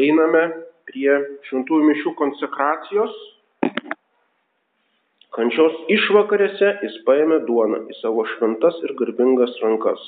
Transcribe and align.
einame 0.00 0.44
prie 0.88 1.12
šventųjų 1.48 1.88
mišių 1.90 2.12
konsekracijos. 2.18 3.16
Kančios 5.36 5.74
išvakarėse 5.92 6.70
jis 6.84 7.00
paėmė 7.08 7.42
duoną 7.48 7.82
į 7.92 7.98
savo 7.98 8.24
šventas 8.36 8.78
ir 8.86 8.94
garbingas 8.96 9.52
rankas. 9.62 10.00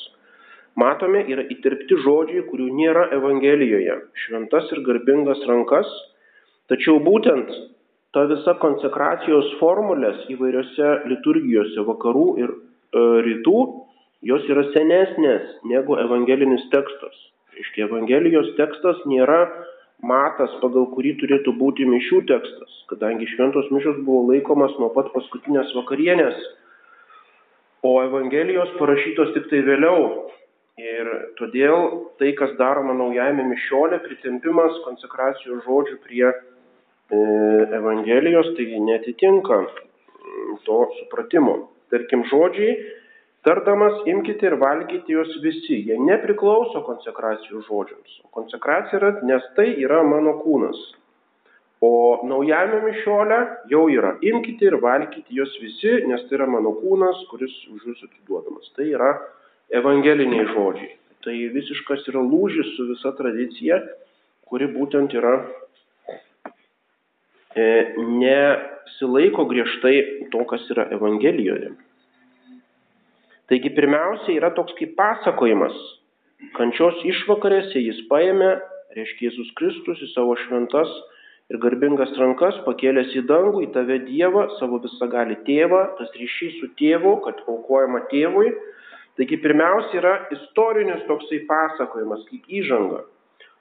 Matome, 0.78 1.24
yra 1.26 1.42
įtirpti 1.52 1.98
žodžiai, 2.04 2.44
kurių 2.48 2.68
nėra 2.78 3.08
Evangelijoje. 3.16 3.98
Šventas 4.24 4.70
ir 4.72 4.84
garbingas 4.86 5.42
rankas. 5.50 5.90
Tačiau 6.70 7.00
būtent 7.02 7.50
ta 8.14 8.24
visa 8.30 8.54
konsekracijos 8.62 9.50
formulės 9.60 10.22
įvairiose 10.32 10.92
liturgijose 11.10 11.84
vakarų 11.88 12.26
ir 12.44 12.52
e, 12.52 12.58
rytų, 13.26 13.58
jos 14.30 14.46
yra 14.52 14.64
senesnės 14.72 15.58
negu 15.68 15.98
evangelinis 16.00 16.64
tekstas. 16.72 17.18
Reiškia, 17.58 17.88
Evangelijos 17.88 18.52
tekstas 18.58 19.00
nėra 19.10 19.40
matas, 20.02 20.52
pagal 20.62 20.88
kurį 20.94 21.16
turėtų 21.22 21.54
būti 21.58 21.86
mišių 21.88 22.22
tekstas, 22.30 22.74
kadangi 22.92 23.28
šventos 23.34 23.70
mišios 23.74 24.00
buvo 24.06 24.28
laikomas 24.32 24.74
nuo 24.78 24.90
pat 24.94 25.10
paskutinės 25.14 25.74
vakarienės, 25.76 26.38
o 27.86 27.94
Evangelijos 28.02 28.74
parašytos 28.78 29.34
tik 29.36 29.48
tai 29.52 29.62
vėliau. 29.66 30.26
Ir 30.78 31.08
todėl 31.40 31.88
tai, 32.20 32.30
kas 32.38 32.52
daroma 32.58 32.94
naujajame 32.94 33.48
mišiolė, 33.48 33.98
pritempimas 34.04 34.76
konsekracijos 34.84 35.64
žodžių 35.66 35.96
prie 36.04 36.28
E, 37.10 37.16
Evangelijos, 37.72 38.52
tai 38.56 38.80
netitinka 38.80 39.56
mm, 39.64 40.56
to 40.64 40.78
supratimo. 41.00 41.54
Tarkim, 41.88 42.24
žodžiai, 42.28 42.74
tardamas 43.46 44.04
imkite 44.10 44.46
ir 44.46 44.56
valgyti 44.60 45.14
juos 45.14 45.34
visi, 45.42 45.80
jie 45.88 45.98
nepriklauso 46.02 46.82
konsekracijos 46.86 47.66
žodžiams. 47.68 48.20
Konsekracija 48.34 49.00
yra, 49.00 49.12
nes 49.30 49.44
tai 49.56 49.68
yra 49.84 50.02
mano 50.06 50.38
kūnas. 50.42 50.78
O 51.84 51.92
naujame 52.26 52.80
mišiolė 52.82 53.38
jau 53.70 53.84
yra 53.94 54.16
imkite 54.26 54.66
ir 54.66 54.78
valgyti 54.82 55.38
juos 55.38 55.54
visi, 55.62 56.00
nes 56.10 56.24
tai 56.26 56.40
yra 56.40 56.48
mano 56.50 56.74
kūnas, 56.80 57.22
kuris 57.30 57.54
už 57.74 57.86
jūs 57.92 58.02
atiduodamas. 58.08 58.72
Tai 58.74 58.88
yra 58.88 59.12
evangeliniai 59.80 60.48
žodžiai. 60.54 60.96
Tai 61.22 61.38
visiškas 61.54 62.06
yra 62.10 62.20
lūžis 62.22 62.74
su 62.76 62.88
visa 62.90 63.14
tradicija, 63.18 63.78
kuri 64.48 64.70
būtent 64.74 65.14
yra 65.18 65.36
E, 67.58 67.94
nesilaiko 67.96 69.46
griežtai 69.48 70.28
to, 70.32 70.44
kas 70.50 70.66
yra 70.72 70.84
Evangelijoje. 70.94 71.72
Taigi 73.48 73.70
pirmiausia 73.72 74.34
yra 74.36 74.50
toks 74.56 74.74
kaip 74.76 74.92
pasakojimas. 74.98 75.76
Kančios 76.58 76.98
išvakarėse 77.08 77.80
jis 77.80 78.02
paėmė, 78.10 78.50
reiškia 78.96 79.30
Jėzus 79.30 79.54
Kristus, 79.58 80.02
į 80.04 80.08
savo 80.12 80.34
šventas 80.44 80.90
ir 81.48 81.56
garbingas 81.62 82.12
rankas, 82.20 82.58
pakėlęs 82.66 83.14
į 83.16 83.24
dangų, 83.30 83.62
į 83.64 83.70
tave 83.72 83.98
Dievą, 84.04 84.44
savo 84.58 84.82
visagali 84.84 85.38
tėvą, 85.46 85.80
tas 85.98 86.12
ryšys 86.20 86.58
su 86.60 86.68
tėvu, 86.80 87.14
kad 87.24 87.40
aukojama 87.48 88.04
tėvui. 88.12 88.52
Taigi 89.18 89.40
pirmiausia 89.42 89.96
yra 90.02 90.14
istorinis 90.36 91.06
toksai 91.08 91.40
pasakojimas, 91.48 92.28
kaip 92.28 92.52
įžanga. 92.60 93.00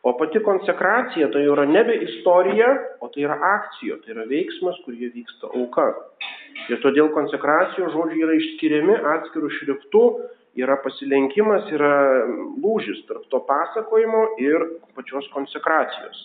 O 0.06 0.14
pati 0.18 0.40
konsekracija 0.44 1.32
tai 1.34 1.44
yra 1.50 1.66
nebe 1.66 1.96
istorija, 2.06 2.70
o 3.02 3.10
tai 3.14 3.26
yra 3.26 3.38
akcija, 3.42 3.98
tai 4.04 4.14
yra 4.16 4.28
veiksmas, 4.30 4.78
kurie 4.86 5.10
vyksta 5.14 5.50
auka. 5.50 5.88
Ir 6.70 6.82
todėl 6.84 7.10
konsekracijos 7.16 7.94
žodžiai 7.96 8.26
yra 8.26 8.38
išskiriami 8.38 8.98
atskirų 9.16 9.50
šriftų, 9.58 10.04
yra 10.58 10.78
pasilenkimas, 10.82 11.68
yra 11.74 11.94
lūžis 12.64 13.04
tarp 13.10 13.26
to 13.32 13.42
pasakojimo 13.50 14.24
ir 14.42 14.66
pačios 14.98 15.28
konsekracijos. 15.34 16.24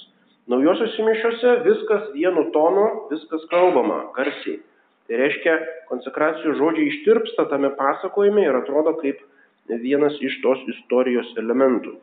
Naujosios 0.51 0.95
mišiuose 1.07 1.57
viskas 1.67 2.09
vienu 2.17 2.48
tonu, 2.55 2.86
viskas 3.12 3.45
kalbama 3.51 4.09
garsiai. 4.17 4.59
Tai 5.07 5.19
reiškia, 5.20 5.59
konsekracijos 5.91 6.57
žodžiai 6.59 6.89
ištirpsta 6.91 7.47
tame 7.51 7.70
pasakojime 7.79 8.47
ir 8.47 8.57
atrodo 8.63 8.95
kaip 9.01 9.20
vienas 9.68 10.17
iš 10.20 10.41
tos 10.42 10.63
istorijos 10.74 11.30
elementų. 11.39 11.95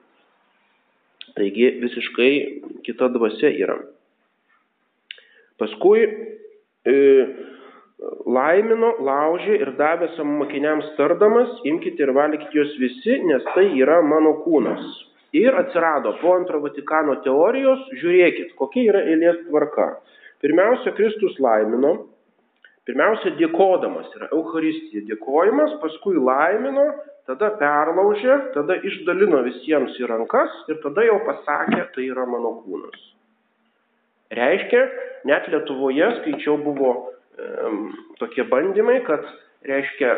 Taigi 1.38 1.72
visiškai 1.84 2.34
kita 2.86 3.10
dvasia 3.14 3.52
yra. 3.64 3.78
Paskui 5.60 6.06
e, 6.88 6.96
laimino, 8.26 8.94
laužė 9.04 9.58
ir 9.60 9.74
davė 9.80 10.12
savo 10.16 10.38
mokiniams 10.42 10.94
tardamas, 10.98 11.52
imkite 11.68 12.06
ir 12.06 12.14
valgykite 12.16 12.56
juos 12.56 12.76
visi, 12.80 13.18
nes 13.28 13.48
tai 13.56 13.68
yra 13.82 14.00
mano 14.06 14.38
kūnas. 14.46 14.86
Ir 15.36 15.54
atsirado 15.54 16.16
po 16.24 16.34
antro 16.40 16.62
Vatikano 16.64 17.20
teorijos, 17.26 17.84
žiūrėkit, 18.02 18.56
kokia 18.58 18.88
yra 18.90 19.04
eilės 19.12 19.44
tvarka. 19.50 19.92
Pirmiausia, 20.42 20.96
Kristus 20.98 21.36
laimino, 21.44 21.92
pirmiausia, 22.88 23.36
dėkodamas 23.38 24.10
yra 24.18 24.32
Euharistija 24.34 25.04
dėkojimas, 25.12 25.76
paskui 25.84 26.16
laimino, 26.18 26.88
tada 27.30 27.52
perlaužė, 27.62 28.36
tada 28.56 28.80
išdalino 28.90 29.44
visiems 29.46 29.94
į 30.02 30.10
rankas 30.10 30.56
ir 30.72 30.80
tada 30.82 31.06
jau 31.06 31.20
pasakė, 31.28 31.84
tai 31.94 32.08
yra 32.10 32.26
mano 32.26 32.56
kūnas. 32.64 33.06
Reiškia, 34.34 34.82
net 35.30 35.48
Lietuvoje 35.54 36.10
skaičiau 36.20 36.58
buvo 36.62 36.92
e, 36.98 37.72
tokie 38.22 38.46
bandymai, 38.50 39.00
kad 39.06 39.26
reiškia, 39.66 40.16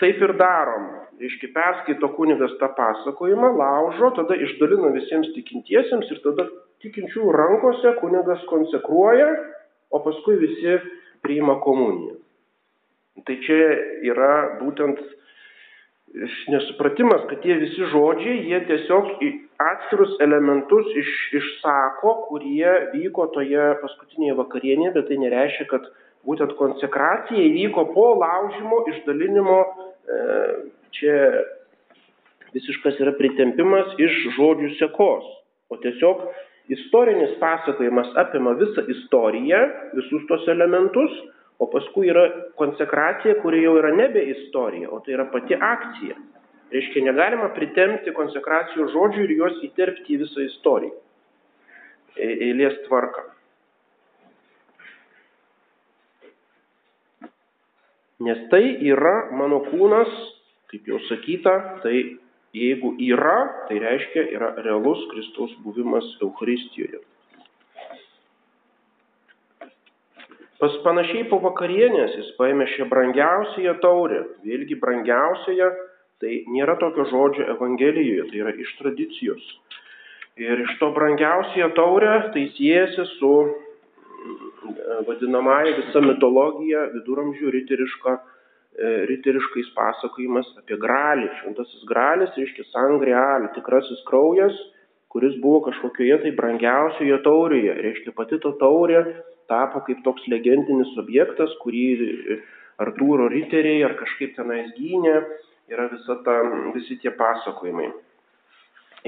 taip 0.00 0.24
ir 0.24 0.34
darom. 0.40 0.90
Reiškia, 1.20 1.52
perskaito 1.54 2.08
kunigas 2.16 2.56
tą 2.60 2.72
pasakojimą, 2.76 3.52
laužo, 3.60 4.12
tada 4.16 4.36
išdalino 4.36 4.90
visiems 4.96 5.30
tikintiesiems 5.36 6.08
ir 6.12 6.20
tada 6.24 6.48
tikinčių 6.84 7.28
rankose 7.36 7.92
kunigas 8.00 8.42
konsekruoja, 8.48 9.30
o 9.92 10.00
paskui 10.00 10.40
visi 10.40 10.80
priima 11.24 11.60
komuniją. 11.62 12.16
Tai 13.28 13.36
čia 13.44 13.58
yra 14.08 14.32
būtent 14.62 15.00
nesupratimas, 16.52 17.24
kad 17.30 17.40
tie 17.44 17.56
visi 17.60 17.86
žodžiai, 17.92 18.42
jie 18.50 18.60
tiesiog 18.68 19.22
atskirus 19.62 20.14
elementus 20.24 20.90
iš, 20.98 21.10
išsako, 21.40 22.14
kurie 22.28 22.68
vyko 22.92 23.28
toje 23.34 23.72
paskutinėje 23.80 24.36
vakarienėje, 24.40 24.92
bet 24.96 25.08
tai 25.08 25.18
nereiškia, 25.22 25.68
kad 25.70 25.88
būtent 26.28 26.54
konsekracija 26.58 27.46
įvyko 27.48 27.86
po 27.96 28.06
laužimo, 28.20 28.82
išdalinimo. 28.92 29.58
E, 29.62 30.22
čia 30.98 31.16
visiškas 32.52 33.00
yra 33.00 33.14
pritempimas 33.16 33.94
iš 34.02 34.18
žodžių 34.36 34.72
sekos, 34.76 35.28
o 35.72 35.78
tiesiog 35.80 36.26
istorinis 36.72 37.38
pasakojimas 37.40 38.12
apima 38.20 38.52
visą 38.60 38.84
istoriją, 38.92 39.62
visus 39.96 40.26
tos 40.28 40.44
elementus, 40.52 41.14
O 41.62 41.68
paskui 41.70 42.08
yra 42.10 42.24
konsekracija, 42.58 43.36
kuri 43.42 43.62
jau 43.62 43.76
yra 43.78 43.92
nebe 43.94 44.22
istorija, 44.32 44.88
o 44.90 44.98
tai 45.04 45.14
yra 45.14 45.28
pati 45.30 45.54
akcija. 45.54 46.16
Reiškia, 46.72 47.04
negalima 47.06 47.50
pritemti 47.54 48.14
konsekracijos 48.16 48.90
žodžių 48.94 49.26
ir 49.26 49.34
juos 49.36 49.60
įterpti 49.68 50.16
į 50.16 50.22
visą 50.24 50.46
istoriją. 50.48 50.96
Eilės 52.16 52.80
tvarką. 52.88 53.28
Nes 58.22 58.42
tai 58.50 58.62
yra 58.88 59.14
mano 59.34 59.62
kūnas, 59.68 60.10
kaip 60.72 60.88
jau 60.88 60.98
sakyta, 61.08 61.54
tai 61.84 61.94
jeigu 62.56 62.94
yra, 63.12 63.38
tai 63.68 63.80
reiškia 63.82 64.28
yra 64.34 64.52
realus 64.62 65.02
Kristaus 65.12 65.54
buvimas 65.64 66.06
Euharistijoje. 66.22 67.02
Pas 70.62 70.74
panašiai 70.84 71.24
po 71.26 71.40
vakarienės 71.42 72.12
jis 72.20 72.28
paėmė 72.36 72.68
šią 72.70 72.84
brangiausiąją 72.86 73.72
taurę, 73.82 74.20
vėlgi 74.46 74.76
brangiausiąją, 74.78 75.70
tai 76.22 76.36
nėra 76.54 76.76
tokio 76.78 77.08
žodžio 77.10 77.48
Evangelijoje, 77.56 78.28
tai 78.28 78.42
yra 78.44 78.52
iš 78.62 78.70
tradicijos. 78.78 79.48
Ir 80.38 80.62
iš 80.62 80.76
to 80.78 80.92
brangiausiąją 80.94 81.68
taurę 81.74 82.12
tai 82.36 82.44
siejasi 82.54 83.08
su 83.16 83.32
mm, 83.42 85.02
vadinamąją 85.08 85.74
visa 85.80 86.04
mitologija, 86.06 86.86
viduramžių 86.94 87.50
riteriška, 87.56 88.14
e, 88.14 88.94
riteriškais 89.10 89.74
pasakojimas 89.74 90.54
apie 90.62 90.78
gralį. 90.86 91.26
Šventasis 91.40 91.82
gralis 91.90 92.38
reiškia 92.38 92.68
sangrealį, 92.70 93.50
tikrasis 93.58 94.06
kraujas, 94.06 94.54
kuris 95.10 95.34
buvo 95.42 95.66
kažkokioje 95.66 96.22
tai 96.22 96.36
brangiausioje 96.38 97.18
taurėje. 97.26 97.78
Reiškia 97.82 98.14
pati 98.14 98.38
ta 98.46 98.54
taurė 98.62 99.02
tapo 99.50 99.82
kaip 99.86 100.02
toks 100.06 100.26
legendinis 100.30 100.92
objektas, 101.00 101.54
kurį 101.62 102.40
Artūro 102.82 103.28
riteriai 103.30 103.82
ar 103.86 103.94
kažkaip 103.98 104.32
tenais 104.36 104.70
gynė, 104.78 105.18
yra 105.70 105.88
ta, 106.24 106.38
visi 106.74 106.96
tie 107.02 107.12
pasakojimai. 107.14 107.90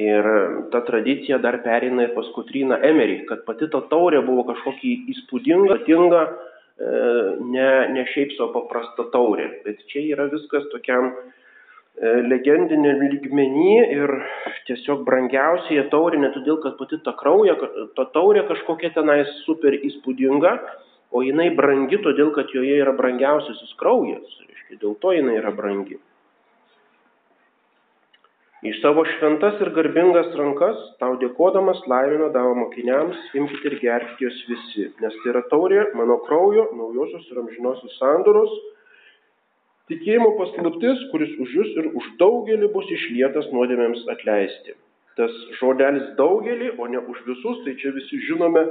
Ir 0.00 0.26
ta 0.72 0.80
tradicija 0.82 1.38
dar 1.38 1.60
perina 1.62 2.02
ir 2.02 2.14
pas 2.16 2.26
Kotryną 2.34 2.80
Emerį, 2.82 3.20
kad 3.28 3.44
pati 3.46 3.68
ta 3.70 3.80
taurė 3.90 4.24
buvo 4.26 4.42
kažkokia 4.48 5.04
įspūdinga, 5.12 5.76
tinga, 5.86 6.24
e, 6.26 6.88
ne, 7.54 7.68
ne 7.94 8.02
šiaip 8.10 8.34
savo 8.34 8.50
paprasta 8.56 9.06
taurė, 9.14 9.46
bet 9.66 9.84
čia 9.92 10.02
yra 10.16 10.26
viskas 10.32 10.66
tokiam 10.72 11.12
legendinį 12.02 12.94
lygmenį 12.98 13.74
ir 13.94 14.12
tiesiog 14.66 15.04
brangiausiai 15.06 15.84
taurė 15.92 16.18
ne 16.18 16.32
todėl, 16.34 16.58
kad 16.62 16.74
pati 16.78 16.98
ta 17.04 17.14
krauja, 17.14 17.54
ta 17.94 18.08
taurė 18.16 18.42
kažkokia 18.48 18.90
tenais 18.96 19.30
super 19.44 19.76
įspūdinga, 19.78 20.56
o 21.14 21.22
jinai 21.22 21.52
brangi 21.54 22.00
todėl, 22.02 22.32
kad 22.34 22.50
joje 22.50 22.80
yra 22.82 22.96
brangiausiasis 22.98 23.76
kraujas. 23.78 24.26
Reiškia, 24.48 24.80
dėl 24.82 24.98
to 24.98 25.14
jinai 25.14 25.38
yra 25.38 25.54
brangi. 25.54 26.00
Į 28.64 28.72
savo 28.80 29.02
šventas 29.04 29.58
ir 29.60 29.70
garbingas 29.76 30.30
rankas, 30.40 30.78
tau 30.98 31.18
dėkodamas 31.20 31.82
laimino 31.86 32.30
davo 32.32 32.54
mokiniams, 32.56 33.18
imkite 33.36 33.68
ir 33.68 33.74
gerkite 33.82 34.24
jos 34.24 34.38
visi, 34.48 34.86
nes 35.04 35.18
tai 35.20 35.34
yra 35.34 35.42
taurė 35.50 35.90
mano 35.94 36.16
kraujo, 36.24 36.70
naujosios 36.72 37.28
ir 37.28 37.42
amžinosios 37.42 37.98
sandoros, 38.00 38.54
tikėjimo 39.90 40.30
paslaptis, 40.38 41.04
kuris 41.12 41.34
už 41.44 41.54
jūs 41.58 41.70
ir 41.82 41.90
už 42.00 42.08
daugelį 42.22 42.70
bus 42.74 42.90
išlietas 42.96 43.50
nuodėmėms 43.52 44.06
atleisti. 44.14 44.76
Tas 45.18 45.34
žodelis 45.60 46.14
daugelį, 46.18 46.74
o 46.78 46.88
ne 46.90 46.98
už 46.98 47.20
visus, 47.28 47.62
tai 47.66 47.76
čia 47.78 47.94
visi 47.94 48.18
žinome 48.26 48.66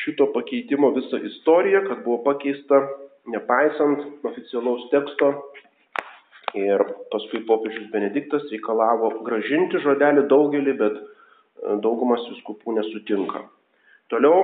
šito 0.00 0.30
pakeitimo 0.34 0.90
visą 0.96 1.20
istoriją, 1.30 1.84
kad 1.86 2.02
buvo 2.06 2.22
pakeista 2.26 2.80
nepaisant 3.30 4.26
oficialaus 4.26 4.88
teksto 4.90 5.34
Ir 6.58 6.82
paskui 7.12 7.44
popiežius 7.46 7.90
Benediktas 7.92 8.48
reikalavo 8.50 9.12
gražinti 9.26 9.78
žodelį 9.84 10.24
daugelį, 10.30 10.72
bet 10.80 10.96
e, 10.98 11.04
daugumas 11.84 12.24
viskupų 12.26 12.74
nesutinka. 12.74 13.44
Toliau 14.10 14.40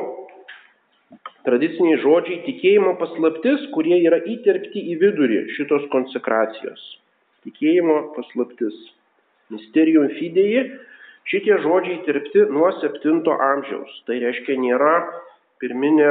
tradiciniai 1.46 2.00
žodžiai 2.02 2.42
tikėjimo 2.46 2.96
paslaptis, 3.00 3.68
kurie 3.74 3.98
yra 4.02 4.18
įterpti 4.34 4.82
į 4.92 4.98
vidurį 5.02 5.40
šitos 5.56 5.86
konsekracijos. 5.92 6.82
Tikėjimo 7.46 7.98
paslaptis. 8.16 8.76
Mysterium 9.54 10.10
fidei. 10.18 10.66
Šitie 11.30 11.56
žodžiai 11.62 12.00
įterpti 12.00 12.46
nuo 12.54 12.70
7 12.80 13.22
amžiaus. 13.50 13.94
Tai 14.06 14.18
reiškia 14.22 14.58
nėra 14.62 14.92
pirminė, 15.62 16.10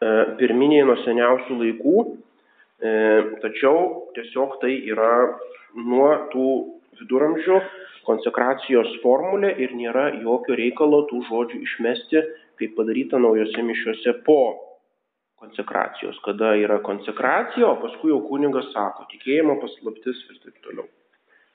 e, 0.00 0.10
pirminiai 0.40 0.86
nuo 0.88 0.96
seniausių 1.04 1.58
laikų 1.62 2.06
E, 2.78 2.90
tačiau 3.42 4.06
tiesiog 4.14 4.60
tai 4.62 4.70
yra 4.86 5.34
nuo 5.74 6.10
tų 6.30 6.50
viduramžių 7.00 7.56
konsekracijos 8.06 8.92
formulė 9.02 9.50
ir 9.64 9.74
nėra 9.74 10.04
jokio 10.22 10.54
reikalo 10.60 11.00
tų 11.10 11.24
žodžių 11.26 11.58
išmesti, 11.66 12.22
kaip 12.58 12.74
padaryta 12.78 13.20
naujose 13.22 13.62
mišiuose 13.64 14.14
po 14.26 14.40
konsekracijos, 15.38 16.18
kada 16.24 16.54
yra 16.58 16.80
konsekracija, 16.82 17.66
o 17.68 17.78
paskui 17.82 18.10
jau 18.10 18.18
kunigas 18.26 18.72
sako 18.72 19.06
tikėjimo 19.12 19.58
paslaptis 19.62 20.24
ir 20.32 20.40
taip 20.42 20.56
toliau. 20.66 20.88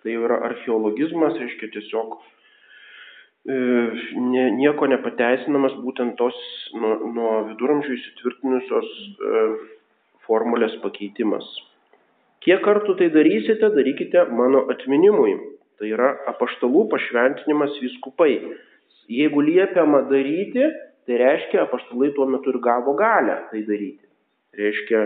Tai 0.04 0.14
jau 0.14 0.24
yra 0.28 0.40
archeologizmas, 0.50 1.36
reiškia 1.40 1.70
tiesiog 1.76 2.16
e, 2.16 3.58
ne, 4.20 4.46
nieko 4.60 4.88
nepateisinamas 4.92 5.76
būtent 5.84 6.16
tos 6.20 6.40
nuo, 6.76 6.96
nuo 7.16 7.34
viduramžių 7.52 7.98
įsitvirtinusios 7.98 8.90
e, 8.96 9.46
formulės 10.28 10.76
pakeitimas. 10.84 11.48
Kiek 12.44 12.64
kartų 12.64 12.98
tai 13.00 13.08
darysite, 13.12 13.70
darykite 13.72 14.26
mano 14.36 14.66
atminimui. 14.72 15.36
Tai 15.80 15.88
yra 15.92 16.10
apaštalų 16.32 16.86
pašventinimas 16.92 17.76
viskupai. 17.82 18.34
Jeigu 19.12 19.44
liepiama 19.44 20.04
daryti, 20.08 20.68
tai 21.08 21.20
reiškia, 21.20 21.64
apaštalai 21.66 22.12
tuo 22.16 22.28
metu 22.30 22.54
ir 22.54 22.60
gavo 22.64 22.96
galę 23.00 23.40
tai 23.52 23.64
daryti. 23.68 24.06
Reiškia, 24.60 25.06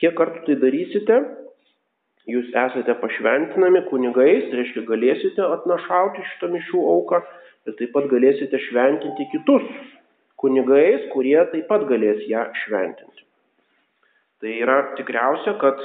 kiek 0.00 0.16
kartų 0.18 0.42
tai 0.48 0.56
darysite, 0.64 1.20
jūs 2.30 2.50
esate 2.64 2.96
pašventinami 3.02 3.84
kunigais, 3.90 4.50
reiškia, 4.54 4.84
galėsite 4.88 5.46
atnašauti 5.46 6.26
šitą 6.32 6.50
mišių 6.56 6.82
auką 6.94 7.22
ir 7.68 7.76
taip 7.78 7.94
pat 7.94 8.10
galėsite 8.10 8.60
šventinti 8.68 9.28
kitus 9.32 9.66
kunigais, 10.40 11.06
kurie 11.14 11.38
taip 11.52 11.68
pat 11.68 11.86
galės 11.88 12.24
ją 12.28 12.46
šventinti. 12.64 13.26
Tai 14.40 14.52
yra 14.56 14.78
tikriausia, 14.96 15.56
kad 15.60 15.80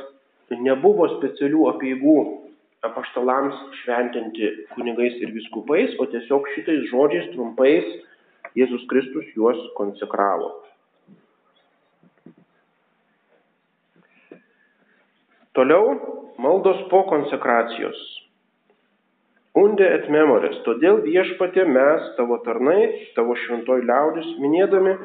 nebuvo 0.64 1.10
specialių 1.18 1.70
apieigų 1.74 2.18
apaštalams 2.86 3.56
šventinti 3.82 4.52
kunigais 4.76 5.18
ir 5.24 5.34
viskupais, 5.36 5.96
o 6.00 6.08
tiesiog 6.12 6.48
šitais 6.54 6.86
žodžiais 6.92 7.32
trumpais 7.34 7.88
Jėzus 8.56 8.86
Kristus 8.92 9.28
juos 9.36 9.60
konsekravo. 9.76 10.54
Toliau 15.56 15.96
maldos 16.38 16.82
po 16.92 17.04
konsekracijos. 17.08 18.00
Unde 19.56 19.86
et 19.88 20.10
memores, 20.12 20.58
todėl 20.66 20.98
viešpatė 21.06 21.64
mes, 21.64 22.10
tavo 22.18 22.42
tarnai, 22.44 22.90
tavo 23.16 23.38
šventoji 23.40 23.86
liaudis, 23.88 24.34
minėdami 24.44 24.98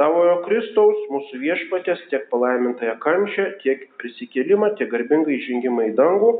tavojo 0.00 0.40
Kristaus, 0.46 1.04
mūsų 1.12 1.38
viešpatės, 1.44 2.02
tiek 2.10 2.26
palaimintąją 2.32 2.96
kančią, 3.04 3.46
tiek 3.62 3.84
prisikėlimą, 4.02 4.72
tiek 4.80 4.90
garbingą 4.90 5.30
įžengimą 5.36 5.86
į 5.92 5.94
dangų, 6.00 6.32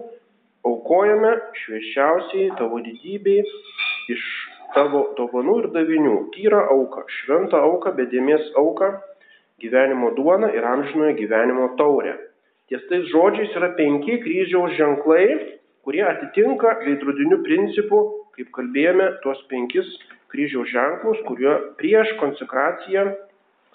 aukojame 0.67 1.37
švieščiausiai 1.63 2.51
tavo 2.59 2.83
didybei 2.83 3.45
iš 4.11 4.27
tavo 4.77 5.03
dovanų 5.19 5.57
ir 5.63 5.71
davinių, 5.75 6.17
tyrą 6.35 6.67
auką, 6.75 7.07
šventą 7.21 7.61
auką, 7.69 7.95
bedėmės 7.99 8.53
auką, 8.59 8.93
gyvenimo 9.63 10.13
duoną 10.17 10.53
ir 10.57 10.65
amžinojo 10.67 11.17
gyvenimo 11.19 11.69
taurę. 11.79 12.17
Ties 12.71 12.85
tais 12.89 13.05
žodžiais 13.13 13.53
yra 13.59 13.73
penki 13.79 14.19
kryžiaus 14.23 14.75
ženklai, 14.79 15.27
kurie 15.85 16.03
atitinka 16.07 16.79
veidrodiniu 16.87 17.43
principu, 17.47 18.01
kaip 18.37 18.51
kalbėjome, 18.57 19.09
tuos 19.23 19.41
penkis 19.51 19.89
kryžiaus 20.33 20.71
ženklus, 20.73 21.21
kurie 21.29 21.53
prieš 21.81 22.15
konsekraciją 22.23 23.11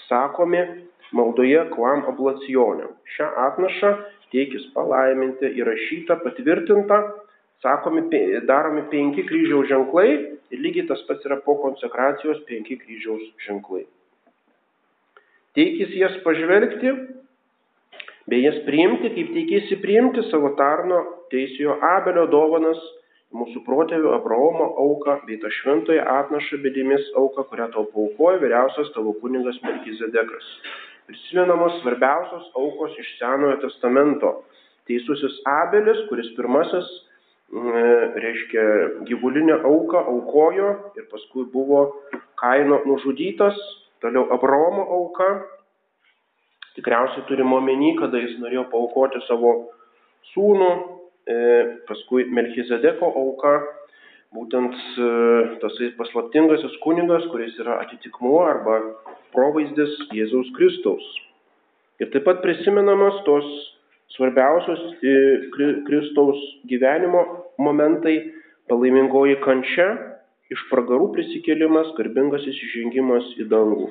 sakomi 0.08 0.64
maldoje 1.16 1.62
kvam 1.76 2.04
ablacionė. 2.10 2.90
Šią 3.16 3.28
atnašą 3.46 3.94
teikis 4.34 4.66
palaiminti, 4.76 5.54
įrašyta, 5.62 6.18
patvirtinta, 6.24 7.00
sakomi, 7.64 8.08
daromi 8.48 8.86
penki 8.92 9.26
kryžiaus 9.28 9.70
ženklai 9.70 10.10
ir 10.54 10.64
lygiai 10.64 10.88
tas 10.90 11.02
pats 11.08 11.26
yra 11.26 11.40
po 11.46 11.58
konsekracijos 11.62 12.44
penki 12.50 12.78
kryžiaus 12.82 13.24
ženklai. 13.46 13.86
Teikis 15.58 15.96
jas 15.98 16.14
pažvelgti, 16.22 16.92
bei 18.30 18.44
jas 18.44 18.60
priimti, 18.68 19.10
kaip 19.16 19.34
teikėsi 19.34 19.80
priimti 19.82 20.22
savo 20.30 20.54
tarno 20.60 21.00
teisėjo 21.32 21.80
Abelio 21.96 22.28
dovanas 22.30 22.82
mūsų 23.36 23.64
protėvių 23.66 24.12
Abraomo 24.16 24.68
auką 24.84 25.18
bei 25.28 25.40
tą 25.42 25.50
šventąją 25.52 26.04
atnašą 26.14 26.60
bedėmis 26.64 27.10
auką, 27.20 27.48
kurią 27.50 27.72
tau 27.74 27.88
paukojo 27.96 28.40
vyriausias 28.44 28.94
tavo 28.96 29.16
kunigas 29.22 29.58
Melkizedekas. 29.66 30.46
Prisimenamos 31.08 31.82
svarbiausios 31.82 32.48
aukos 32.60 32.96
iš 33.00 33.10
Senojo 33.18 33.58
testamento. 33.64 34.32
Teisusis 34.88 35.42
Abelis, 35.48 36.06
kuris 36.08 36.30
pirmasis, 36.38 36.88
reiškia, 37.52 38.64
gyvulinę 39.08 39.62
auką 39.64 40.02
aukojo 40.14 40.72
ir 41.00 41.06
paskui 41.12 41.46
buvo 41.54 41.86
Kaino 42.38 42.82
nužudytas, 42.86 43.56
toliau 44.04 44.28
Abraomo 44.36 44.84
auka. 44.98 45.30
Tikriausiai 46.76 47.26
turime 47.26 47.56
omeny, 47.58 47.96
kada 47.98 48.20
jis 48.22 48.36
norėjo 48.38 48.68
paukoti 48.70 49.24
savo 49.26 49.56
sūnų, 50.34 50.70
E, 51.28 51.36
paskui 51.90 52.24
Melchizedeko 52.32 53.10
auka, 53.20 53.58
būtent 54.32 54.76
e, 54.96 55.08
tasai 55.60 55.90
paslaptingasis 56.00 56.78
kunigas, 56.86 57.26
kuris 57.34 57.58
yra 57.60 57.82
atitikmuo 57.84 58.46
arba 58.48 58.78
provaizdis 59.36 59.92
Jėzaus 60.16 60.54
Kristaus. 60.56 61.04
Ir 62.00 62.14
taip 62.14 62.24
pat 62.30 62.40
prisimenamos 62.46 63.20
tos 63.28 63.50
svarbiausios 64.16 64.80
e, 65.04 65.14
Kristaus 65.88 66.40
gyvenimo 66.70 67.24
momentai- 67.58 68.18
palaimingoji 68.70 69.40
kančia, 69.44 69.88
iš 70.52 70.64
pragarų 70.72 71.12
prisikėlimas, 71.16 71.92
garbingas 71.98 72.44
įsižengimas 72.48 73.34
į 73.42 73.48
dangų. 73.52 73.90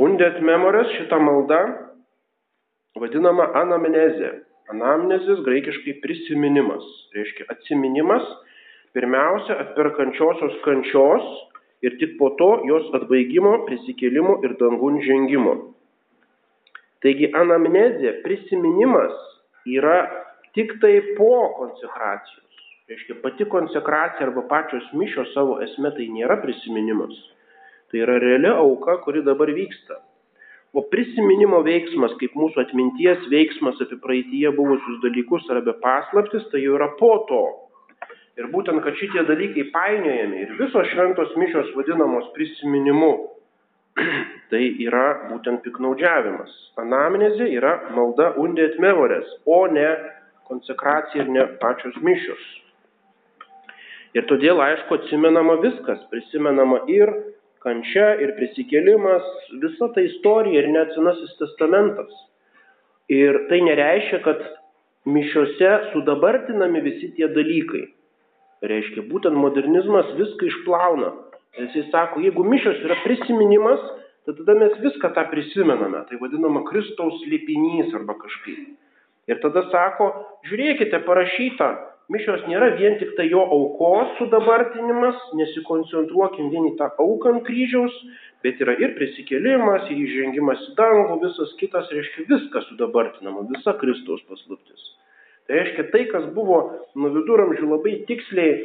Undet 0.00 0.40
memores 0.40 0.88
šita 0.96 1.18
malda 1.20 1.60
vadinama 2.98 3.50
anamnezė. 3.60 4.32
Anamnezės 4.72 5.42
graikiškai 5.44 5.98
prisiminimas, 6.00 6.84
reiškia 7.12 7.44
atsiminimas 7.52 8.24
pirmiausia 8.96 9.58
atperkančiosios 9.64 10.56
kančios 10.64 11.28
ir 11.84 11.96
tik 12.00 12.16
po 12.18 12.30
to 12.40 12.50
jos 12.68 12.88
atbaigimo, 12.96 13.64
prisikėlimo 13.68 14.38
ir 14.46 14.56
dangun 14.60 15.00
žengimo. 15.04 15.54
Taigi 17.02 17.32
anamnezė, 17.34 18.20
prisiminimas 18.22 19.14
yra 19.66 19.98
tik 20.54 20.76
tai 20.82 20.94
po 21.16 21.34
konsekracijos. 21.58 22.62
Reiškia, 22.90 23.16
pati 23.24 23.46
konsekracija 23.50 24.28
arba 24.28 24.44
pačios 24.50 24.86
mišios 24.98 25.32
savo 25.34 25.58
esme 25.64 25.90
tai 25.96 26.06
nėra 26.12 26.38
prisiminimas. 26.42 27.14
Tai 27.90 28.02
yra 28.04 28.18
reali 28.22 28.50
auka, 28.52 28.98
kuri 29.04 29.22
dabar 29.26 29.50
vyksta. 29.54 29.98
O 30.72 30.84
prisiminimo 30.88 31.58
veiksmas, 31.66 32.14
kaip 32.20 32.36
mūsų 32.38 32.62
atminties 32.62 33.26
veiksmas 33.32 33.82
apie 33.84 33.98
praeitie 34.00 34.46
buvusius 34.56 35.02
dalykus 35.02 35.44
ar 35.52 35.60
apie 35.60 35.74
paslaptis, 35.82 36.46
tai 36.52 36.62
jau 36.62 36.78
yra 36.78 36.88
po 37.00 37.12
to. 37.28 37.42
Ir 38.40 38.48
būtent, 38.54 38.80
kad 38.84 38.96
šitie 38.96 39.26
dalykai 39.28 39.66
painiojami 39.74 40.38
ir 40.46 40.54
visos 40.56 40.88
šventos 40.94 41.34
mišios 41.36 41.74
vadinamos 41.76 42.30
prisiminimu, 42.36 43.12
tai 44.50 44.62
yra 44.84 45.06
būtent 45.28 45.62
piknaudžiavimas. 45.66 46.52
Anamnezė 46.80 47.48
yra 47.58 47.74
malda 47.96 48.32
undėt 48.40 48.78
mevorės, 48.82 49.28
o 49.46 49.66
ne 49.68 49.88
konsekracija 50.48 51.24
ir 51.24 51.32
ne 51.32 51.46
pačios 51.62 51.96
mišios. 52.04 52.42
Ir 54.12 54.26
todėl, 54.28 54.60
aišku, 54.60 54.98
atsimenama 55.00 55.56
viskas, 55.62 56.00
prisimenama 56.12 56.82
ir 56.92 57.10
kančia 57.64 58.10
ir 58.20 58.34
prisikėlimas, 58.36 59.24
visa 59.62 59.88
ta 59.94 60.04
istorija 60.04 60.60
ir 60.60 60.68
net 60.74 60.92
Senasis 60.96 61.32
testamentas. 61.38 62.12
Ir 63.12 63.46
tai 63.48 63.62
nereiškia, 63.64 64.20
kad 64.24 64.42
mišiuose 65.08 65.72
sudabartinami 65.92 66.82
visi 66.84 67.10
tie 67.16 67.28
dalykai. 67.32 67.86
Reiškia, 68.62 69.06
būtent 69.10 69.34
modernizmas 69.34 70.12
viską 70.18 70.48
išplauna. 70.50 71.10
Jisai 71.58 71.90
sako, 71.92 72.22
jeigu 72.24 72.44
mišios 72.48 72.80
yra 72.80 72.96
prisiminimas, 73.04 73.80
tai 74.24 74.32
tada 74.38 74.54
mes 74.56 74.78
viską 74.80 75.10
tą 75.12 75.26
prisimename. 75.28 76.00
Tai 76.08 76.20
vadinama 76.20 76.62
Kristaus 76.64 77.20
lipinys 77.28 77.92
arba 77.94 78.16
kažkaip. 78.16 78.70
Ir 79.28 79.40
tada 79.42 79.66
sako, 79.68 80.08
žiūrėkite, 80.48 81.02
parašyta, 81.04 81.68
mišios 82.12 82.46
nėra 82.48 82.72
vien 82.78 82.96
tik 82.98 83.12
tai 83.18 83.28
jo 83.28 83.44
aukos 83.44 84.16
sudabartinimas, 84.18 85.20
nesikoncentruokim 85.38 86.48
vien 86.54 86.72
į 86.72 86.74
tą 86.80 86.88
auką 87.04 87.36
ant 87.36 87.44
kryžiaus, 87.46 87.94
bet 88.42 88.58
yra 88.64 88.74
ir 88.80 88.96
prisikėlimas, 88.96 89.86
ir 89.92 90.00
įžengimas 90.06 90.64
į 90.70 90.74
dangų, 90.80 91.20
visas 91.26 91.52
kitas, 91.60 91.92
reiškia 91.92 92.26
viskas 92.32 92.66
sudabartinama, 92.72 93.44
visa 93.52 93.76
Kristaus 93.78 94.24
paslaptis. 94.26 94.88
Tai 95.46 95.60
reiškia 95.60 95.90
tai, 95.92 96.06
kas 96.08 96.26
buvo 96.32 96.62
nuo 96.96 97.12
viduramžių 97.12 97.68
labai 97.76 97.98
tiksliai 98.08 98.56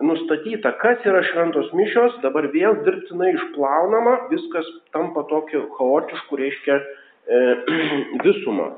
nustatyta, 0.00 0.72
kas 0.80 1.04
yra 1.08 1.22
šventos 1.28 1.70
mišios, 1.76 2.16
dabar 2.24 2.48
vėl 2.54 2.80
dirbtinai 2.86 3.34
išplaunama, 3.36 4.16
viskas 4.32 4.68
tampa 4.94 5.26
tokiu 5.30 5.66
chaotišku, 5.76 6.40
reiškia 6.40 6.78
e, 6.80 7.40
visumą. 8.26 8.72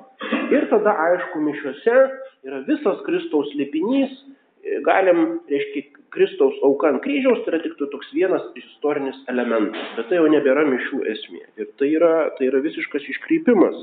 Ir 0.54 0.68
tada, 0.70 0.94
aišku, 1.06 1.42
mišiuose 1.46 1.98
yra 2.46 2.62
visas 2.68 3.00
Kristaus 3.06 3.50
lipinys, 3.58 4.14
galim, 4.86 5.40
reiškia, 5.50 6.02
Kristaus 6.12 6.58
auka 6.66 6.90
ant 6.92 7.00
kryžiaus, 7.04 7.40
tai 7.44 7.54
yra 7.54 7.62
tik 7.64 7.78
toks 7.80 8.10
vienas 8.12 8.44
istorinis 8.58 9.16
elementas, 9.32 9.94
bet 9.96 10.10
tai 10.10 10.18
jau 10.18 10.28
nebėra 10.28 10.66
mišių 10.68 11.00
esmė. 11.14 11.42
Ir 11.56 11.70
tai 11.80 11.88
yra, 11.96 12.12
tai 12.36 12.50
yra 12.50 12.60
visiškas 12.64 13.06
iškreipimas. 13.14 13.78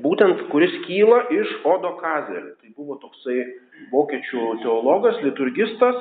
Būtent, 0.00 0.46
kuris 0.48 0.72
kyla 0.86 1.26
iš 1.34 1.50
Odo 1.68 1.96
Kazel. 2.00 2.54
Tai 2.60 2.70
buvo 2.76 2.96
toksai 3.02 3.42
vokiečių 3.92 4.44
teologas, 4.62 5.18
liturgistas, 5.24 5.98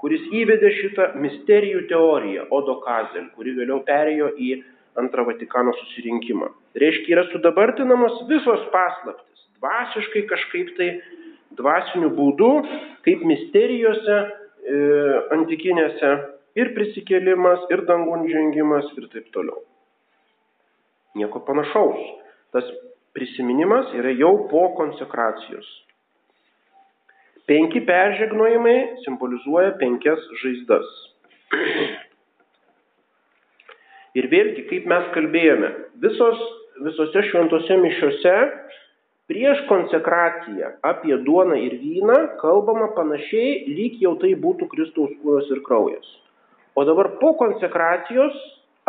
kuris 0.00 0.24
įvedė 0.32 0.70
šitą 0.78 1.10
misterijų 1.20 1.84
teoriją, 1.90 2.46
Odo 2.56 2.78
Kazel, 2.84 3.28
kuri 3.36 3.52
vėliau 3.58 3.82
perėjo 3.84 4.30
į 4.40 4.54
antrą 5.00 5.26
Vatikano 5.28 5.74
susirinkimą. 5.76 6.48
Reiškia, 6.80 7.12
yra 7.16 7.24
sudabartinamos 7.32 8.22
visos 8.30 8.64
paslaptis, 8.72 9.44
dvasiškai 9.58 10.24
kažkaip 10.30 10.72
tai 10.78 10.88
dvasiniu 11.58 12.10
būdu, 12.16 12.50
kaip 13.04 13.24
misterijose 13.28 14.16
e, 14.16 14.78
antikinėse 15.36 16.14
ir 16.58 16.72
prisikėlimas, 16.76 17.68
ir 17.74 17.84
dangun 17.88 18.24
žengimas 18.30 18.88
ir 18.96 19.08
taip 19.12 19.28
toliau. 19.34 19.60
Nieko 21.18 21.44
panašaus. 21.46 22.00
Tas 22.54 22.66
prisiminimas 23.14 23.92
yra 23.94 24.12
jau 24.18 24.34
po 24.50 24.68
konsekracijos. 24.78 25.66
Penki 27.48 27.82
peržegnojimai 27.84 29.04
simbolizuoja 29.04 29.74
penkias 29.80 30.22
žaizdas. 30.40 30.92
Ir 34.14 34.30
vėlgi, 34.30 34.64
kaip 34.70 34.86
mes 34.90 35.06
kalbėjome, 35.14 35.70
visos, 36.02 36.40
visose 36.86 37.24
šventose 37.28 37.76
mišiose 37.82 38.34
prieš 39.30 39.62
konsekraciją 39.68 40.74
apie 40.86 41.16
duoną 41.26 41.56
ir 41.58 41.78
vyną 41.82 42.18
kalbama 42.40 42.90
panašiai, 42.96 43.64
lyg 43.74 43.98
jau 44.02 44.14
tai 44.22 44.34
būtų 44.40 44.68
Kristaus 44.72 45.14
kūnas 45.22 45.50
ir 45.52 45.62
kraujas. 45.66 46.06
O 46.74 46.84
dabar 46.86 47.12
po 47.20 47.34
konsekracijos 47.38 48.36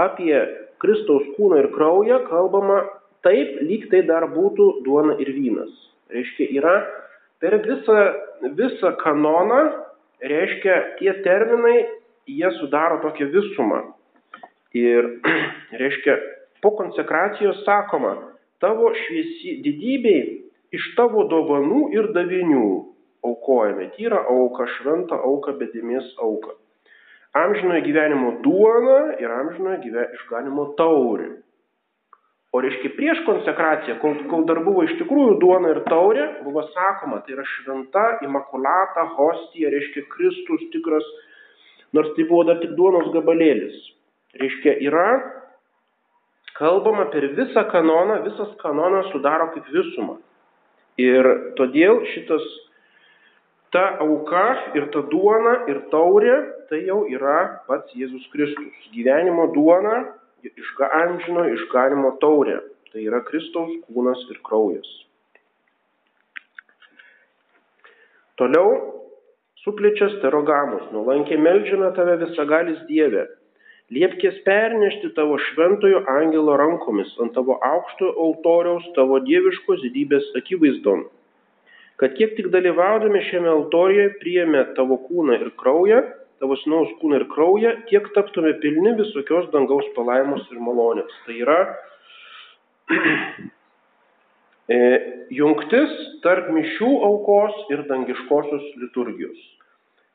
apie 0.02 0.38
Kristaus 0.82 1.28
kūną 1.36 1.64
ir 1.64 1.72
kraują 1.76 2.22
kalbama 2.30 2.84
taip, 3.24 3.60
lyg 3.64 3.88
tai 3.92 4.04
dar 4.08 4.28
būtų 4.34 4.70
duona 4.86 5.16
ir 5.24 5.32
vynas. 5.36 5.72
Reiškia, 6.14 6.50
yra 6.60 6.76
per 7.42 7.58
visą, 7.64 8.00
visą 8.58 8.94
kanoną, 9.02 9.62
reiškia, 10.22 10.78
tie 11.00 11.14
terminai, 11.26 11.86
jie 12.28 12.52
sudaro 12.60 13.00
tokią 13.04 13.30
visumą. 13.34 13.82
Ir, 14.76 15.08
reiškia, 15.82 16.18
po 16.62 16.76
konsekracijos 16.80 17.64
sakoma, 17.68 18.16
tavo 18.64 18.92
šviesi 19.06 19.60
didybei 19.64 20.42
iš 20.76 20.92
tavo 20.98 21.28
dovanų 21.32 21.90
ir 21.96 22.12
davinių 22.16 22.68
aukojame 23.26 23.90
tyrą 23.96 24.22
auką, 24.30 24.68
šventą 24.78 25.18
auką, 25.30 25.56
bedėmės 25.60 26.14
auką. 26.22 26.56
Amžinojo 27.36 27.84
gyvenimo 27.84 28.30
duona 28.46 29.16
ir 29.20 29.32
amžinojo 29.32 29.82
gyve, 29.84 30.06
išganimo 30.20 30.70
taurė. 30.80 31.34
O 32.56 32.62
reiškia, 32.64 32.94
prieš 32.96 33.20
konsekraciją, 33.26 33.98
kol, 34.00 34.14
kol 34.32 34.46
dar 34.48 34.62
buvo 34.64 34.86
iš 34.86 34.94
tikrųjų 35.02 35.34
duona 35.42 35.74
ir 35.74 35.82
taurė, 35.90 36.28
buvo 36.46 36.62
sakoma, 36.70 37.18
tai 37.26 37.36
yra 37.36 37.44
šventa, 37.52 38.04
imakulata, 38.24 39.04
hostija, 39.18 39.74
reiškia 39.74 40.06
Kristus 40.14 40.64
tikras, 40.72 41.10
nors 41.98 42.14
tai 42.16 42.24
buvo 42.30 42.46
dar 42.48 42.62
tik 42.62 42.78
duonos 42.78 43.12
gabalėlis. 43.12 43.76
Reiškia, 44.40 44.78
yra 44.88 45.10
kalbama 46.56 47.10
per 47.12 47.28
visą 47.36 47.66
kanoną, 47.74 48.22
visas 48.30 48.56
kanonas 48.64 49.12
sudaro 49.12 49.52
kaip 49.52 49.68
visumą. 49.76 50.22
Ir 51.02 51.28
todėl 51.60 52.06
šitas, 52.14 52.44
ta 53.76 53.98
auka 54.06 54.46
ir 54.80 54.88
ta 54.94 55.04
duona 55.12 55.58
ir 55.68 55.84
taurė, 55.92 56.38
tai 56.72 56.86
jau 56.88 57.04
yra 57.12 57.66
pats 57.68 57.92
Jėzus 58.00 58.30
Kristus. 58.32 58.88
Gyvenimo 58.96 59.50
duona, 59.52 60.06
išga 60.52 60.92
amžino 61.02 61.48
išganimo 61.54 62.16
taurė. 62.22 62.60
Tai 62.92 63.04
yra 63.04 63.20
Kristaus 63.28 63.74
kūnas 63.90 64.22
ir 64.32 64.38
kraujas. 64.46 64.88
Toliau 68.40 68.70
supličias 69.64 70.14
terogamus, 70.22 70.86
nuolankiai 70.94 71.42
melžiame 71.42 71.90
tave 71.98 72.16
visagalis 72.22 72.82
Dieve, 72.88 73.26
liepkės 73.96 74.42
pernešti 74.46 75.12
tavo 75.18 75.38
šventojo 75.50 76.04
angelo 76.12 76.58
rankomis 76.62 77.12
ant 77.24 77.36
tavo 77.38 77.58
aukštojo 77.64 78.14
altoriaus 78.26 78.88
tavo 78.98 79.20
dieviškos 79.28 79.82
didybės 79.86 80.28
akivaizdon, 80.40 81.06
kad 82.02 82.16
kiek 82.20 82.36
tik 82.38 82.52
dalyvaudami 82.54 83.24
šiame 83.30 83.52
altorijoje 83.54 84.16
priėmė 84.22 84.64
tavo 84.78 85.00
kūną 85.08 85.40
ir 85.42 85.52
kraują, 85.62 86.04
tavo 86.46 86.58
sinaus 86.62 86.94
kūną 87.02 87.18
ir 87.24 87.26
kraują, 87.34 87.74
tiek 87.90 88.06
taptume 88.14 88.54
pilni 88.62 88.94
visokios 89.00 89.50
dangaus 89.54 89.86
palaimos 89.98 90.46
ir 90.54 90.62
malonės. 90.62 91.14
Tai 91.26 91.38
yra 91.42 91.60
e, 94.70 94.80
jungtis 95.34 95.96
tarp 96.22 96.52
mišių 96.54 96.92
aukos 97.10 97.58
ir 97.74 97.82
dangiškosios 97.90 98.68
liturgijos. 98.84 99.40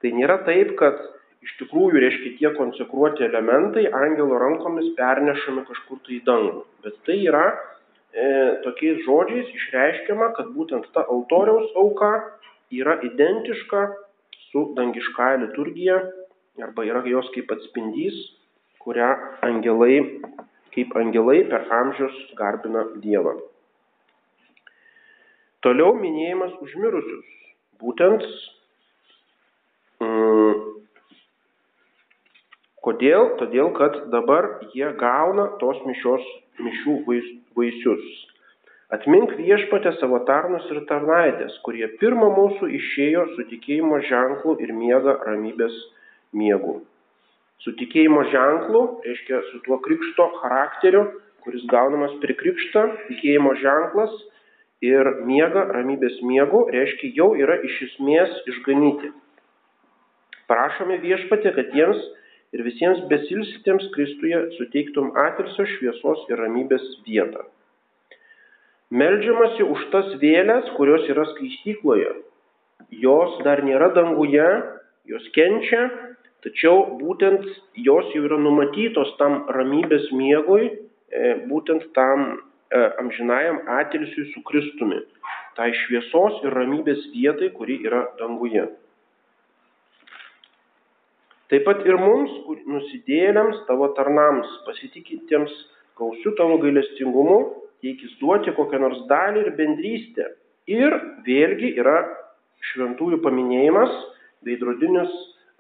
Tai 0.01 0.13
nėra 0.17 0.39
taip, 0.47 0.77
kad 0.79 1.01
iš 1.43 1.57
tikrųjų, 1.65 1.99
reiškia, 2.05 2.37
tie 2.39 2.53
konsekruoti 2.55 3.27
elementai 3.27 3.89
angelo 3.91 4.39
rankomis 4.39 4.93
pernešami 4.99 5.67
kažkur 5.67 5.99
tai 6.07 6.21
į 6.21 6.23
dangų. 6.29 6.63
Bet 6.87 7.01
tai 7.09 7.19
yra 7.25 7.49
e, 7.51 8.29
tokiais 8.63 9.03
žodžiais 9.09 9.51
išreiškiama, 9.57 10.31
kad 10.39 10.55
būtent 10.55 10.87
ta 10.95 11.03
altoriaus 11.11 11.75
auka 11.81 12.15
yra 12.71 13.01
identiška 13.03 13.89
su 14.51 14.71
dangiškąja 14.79 15.43
liturgija 15.45 15.99
arba 16.67 16.85
yra 16.89 17.03
jos 17.09 17.29
kaip 17.35 17.51
atspindys, 17.55 18.17
kurią 18.83 19.11
angelai, 19.47 20.01
kaip 20.75 20.97
angelai 20.97 21.43
per 21.51 21.67
amžius 21.81 22.17
garbina 22.39 22.87
Dievą. 23.03 23.37
Toliau 25.61 25.93
minėjimas 26.01 26.55
užmirusius. 26.65 27.27
Būtent 27.81 28.25
mm, 30.01 30.71
Kodėl? 32.81 33.35
Todėl, 33.37 33.75
kad 33.77 33.97
dabar 34.13 34.47
jie 34.73 34.89
gauna 35.01 35.51
tos 35.61 35.81
mišios, 35.85 36.25
mišių 36.65 36.95
vaisius. 37.59 38.07
Atmink 38.91 39.35
viešpatę 39.39 39.93
savo 40.01 40.23
tarnus 40.27 40.65
ir 40.73 40.81
tarnaitės, 40.89 41.59
kurie 41.67 41.87
pirmą 42.01 42.31
mūsų 42.39 42.71
išėjo 42.79 43.27
su 43.35 43.45
tikėjimo 43.51 44.01
ženklu 44.09 44.57
ir 44.65 44.73
miega 44.75 45.15
ramybės 45.29 45.77
miegu. 46.37 46.81
Su 47.61 47.75
tikėjimo 47.77 48.25
ženklu, 48.33 48.83
reiškia 49.05 49.43
su 49.51 49.61
tuo 49.67 49.81
krikšto 49.85 50.31
charakteriu, 50.41 51.05
kuris 51.45 51.65
gaunamas 51.69 52.15
per 52.23 52.33
krikštą, 52.41 52.85
tikėjimo 53.09 53.53
ženklas 53.61 54.15
ir 54.85 55.11
miega 55.29 55.67
ramybės 55.75 56.21
miegu, 56.25 56.65
reiškia 56.73 57.13
jau 57.17 57.35
yra 57.37 57.59
iš 57.67 57.77
esmės 57.91 58.33
išganyti. 58.49 59.13
Prašome 60.49 60.97
viešpatė, 61.05 61.53
kad 61.57 61.77
jiems 61.77 62.01
ir 62.57 62.65
visiems 62.67 63.05
besilsitiems 63.13 63.87
Kristuje 63.95 64.41
suteiktum 64.57 65.13
atilsio 65.27 65.67
šviesos 65.77 66.25
ir 66.33 66.41
ramybės 66.41 66.87
vietą. 67.07 67.45
Meldžiamasi 68.91 69.63
už 69.71 69.85
tas 69.93 70.09
vėlės, 70.19 70.73
kurios 70.75 71.05
yra 71.13 71.29
skaistykloje. 71.31 72.11
Jos 73.05 73.37
dar 73.47 73.63
nėra 73.63 73.93
danguje, 73.95 74.49
jos 75.07 75.29
kenčia, 75.37 75.85
tačiau 76.45 76.99
būtent 77.01 77.47
jos 77.87 78.13
jau 78.15 78.25
yra 78.27 78.39
numatytos 78.41 79.13
tam 79.19 79.45
ramybės 79.57 80.11
miegui, 80.17 80.71
e, 81.11 81.35
būtent 81.51 81.91
tam 81.97 82.27
e, 82.31 82.83
amžinajam 83.03 83.63
atilsiui 83.81 84.29
su 84.33 84.43
Kristumi, 84.49 85.01
tai 85.57 85.73
šviesos 85.85 86.41
ir 86.45 86.57
ramybės 86.57 87.03
vietai, 87.15 87.51
kuri 87.57 87.81
yra 87.87 88.07
danguje. 88.21 88.69
Taip 91.51 91.65
pat 91.67 91.83
ir 91.83 91.97
mums, 91.99 92.31
nusidėliams, 92.71 93.65
tavo 93.67 93.89
tarnams, 93.97 94.47
pasitikintiems 94.69 95.51
gausiu 95.99 96.31
tavo 96.39 96.61
gailestingumu, 96.63 97.41
teikis 97.83 98.13
duoti 98.21 98.55
kokią 98.55 98.79
nors 98.79 99.01
dalį 99.11 99.43
ir 99.43 99.51
bendrystę. 99.59 100.29
Ir 100.71 100.95
vėlgi 101.27 101.73
yra 101.81 101.97
šventųjų 102.71 103.19
paminėjimas, 103.25 103.91
veidrodinis 104.47 105.11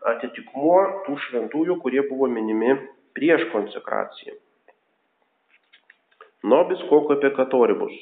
atitikmuo 0.09 0.79
tų 1.07 1.17
šventųjų, 1.27 1.77
kurie 1.83 2.03
buvo 2.09 2.29
minimi 2.31 2.77
prieš 3.17 3.47
konsekraciją. 3.53 4.37
Nobis 6.51 6.81
koko 6.89 7.19
apie 7.19 7.31
katoribus. 7.37 7.97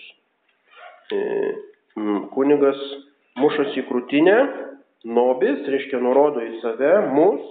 E, 1.11 1.21
kunigas 2.35 2.79
mušasi 3.41 3.83
į 3.83 3.87
krūtinę, 3.89 4.37
nobis 5.11 5.67
reiškia 5.67 5.99
nurodo 6.03 6.45
į 6.45 6.61
save, 6.63 6.93
mus 7.15 7.43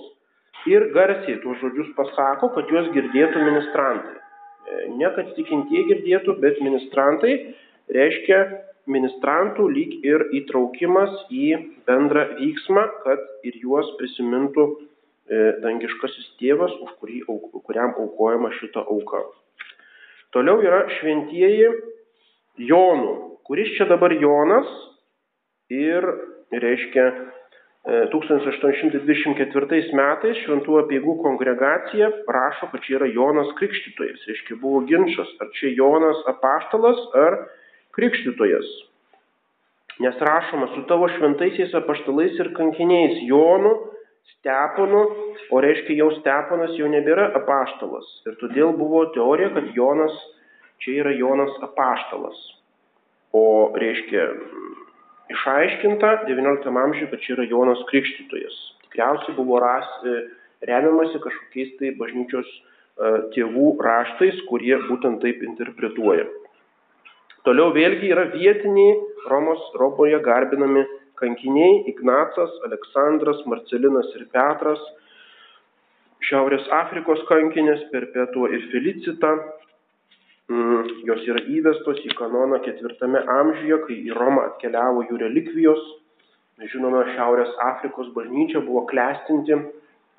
ir 0.70 0.88
garsiai 0.96 1.40
tuos 1.44 1.60
žodžius 1.64 1.92
pasako, 1.98 2.52
kad 2.56 2.72
juos 2.72 2.88
girdėtų 2.96 3.44
ministrantai. 3.44 4.16
E, 4.16 4.80
ne 5.00 5.12
kad 5.16 5.34
tikintieji 5.36 5.90
girdėtų, 5.92 6.38
bet 6.44 6.64
ministrantai 6.64 7.36
reiškia 7.98 8.42
ministrantų 8.92 9.68
lyg 9.72 9.96
ir 10.08 10.26
įtraukimas 10.42 11.14
į 11.34 11.50
bendrą 11.88 12.26
vyksmą, 12.40 12.84
kad 13.04 13.24
ir 13.48 13.58
juos 13.62 13.90
prisimintų 14.00 14.66
e, 14.68 14.78
dangiškasis 15.64 16.34
tėvas, 16.42 16.74
už 16.84 16.96
kurį, 17.02 17.22
kuriam 17.68 17.96
aukojama 18.00 18.52
šita 18.60 18.86
auka. 18.88 19.24
Toliau 20.36 20.60
yra 20.64 20.86
šventieji 21.00 21.72
Jonų. 22.68 23.14
Kuris 23.48 23.70
čia 23.78 23.86
dabar 23.88 24.12
Jonas 24.12 24.68
ir 25.72 26.04
reiškia 26.52 27.06
1824 28.12 29.78
e, 29.78 29.84
metais 29.96 30.42
šventų 30.44 30.82
apieigų 30.82 31.14
kongregacija 31.22 32.10
rašo, 32.28 32.68
kad 32.74 32.84
čia 32.84 32.98
yra 32.98 33.08
Jonas 33.08 33.54
Krikštytojas. 33.60 34.26
Reiškia 34.28 34.58
buvo 34.60 34.82
ginčas, 34.90 35.30
ar 35.40 35.48
čia 35.56 35.72
Jonas 35.78 36.20
apaštalas, 36.34 37.00
ar 37.16 37.40
krikštytojas. 37.98 38.68
Nes 40.00 40.18
rašoma 40.22 40.68
su 40.76 40.84
tavo 40.90 41.10
šventaisiais 41.10 41.74
apaštalais 41.76 42.38
ir 42.38 42.54
kankiniais 42.58 43.24
Jonu, 43.26 43.74
Steponu, 44.36 45.02
o 45.50 45.62
reiškia 45.64 45.96
jau 46.02 46.12
Steponas 46.20 46.76
jau 46.78 46.90
nebėra 46.92 47.32
apaštalas. 47.40 48.08
Ir 48.28 48.36
todėl 48.42 48.76
buvo 48.78 49.06
teorija, 49.16 49.50
kad 49.56 49.72
Jonas 49.76 50.14
čia 50.84 51.00
yra 51.02 51.14
Jonas 51.16 51.54
apaštalas. 51.66 52.38
O 53.34 53.74
reiškia 53.76 54.28
išaiškinta 55.34 56.12
XIX 56.28 56.82
amžiuje, 56.84 57.10
kad 57.12 57.24
čia 57.24 57.36
yra 57.38 57.48
Jonas 57.50 57.82
Krikštytojas. 57.90 58.58
Tikriausiai 58.86 59.36
buvo 59.40 59.60
ras, 59.64 59.88
e, 60.04 60.20
remiamasi 60.68 61.24
kažkokiais 61.24 61.74
tai 61.80 61.94
bažnyčios 62.00 62.48
e, 62.48 62.60
tėvų 63.36 63.72
raštais, 63.84 64.44
kurie 64.52 64.76
būtent 64.88 65.24
taip 65.24 65.44
interpretuoja. 65.50 66.28
Toliau 67.48 67.70
vėlgi 67.72 68.10
yra 68.12 68.26
vietiniai 68.34 68.96
Romos 69.32 69.62
Roboje 69.80 70.18
garbinami 70.20 70.82
kankiniai 71.16 71.86
Ignacas, 71.88 72.52
Aleksandras, 72.68 73.40
Marcelinas 73.48 74.10
ir 74.18 74.26
Petras, 74.34 74.82
Šiaurės 76.28 76.68
Afrikos 76.76 77.22
kankinės 77.30 77.86
Perpetuo 77.94 78.50
ir 78.52 78.66
Felicita. 78.74 79.32
Mm, 80.52 80.92
jos 81.08 81.24
yra 81.30 81.46
įvestos 81.56 82.04
į 82.04 82.12
kanoną 82.20 82.60
ketvirtame 82.68 83.24
amžiuje, 83.38 83.80
kai 83.86 83.98
į 84.10 84.20
Romą 84.20 84.44
atkeliavo 84.50 85.08
jų 85.08 85.24
relikvijos. 85.24 85.88
Žinoma, 86.74 87.06
Šiaurės 87.14 87.56
Afrikos 87.64 88.12
bažnyčia 88.18 88.60
buvo 88.68 88.84
klestinti, 88.92 89.56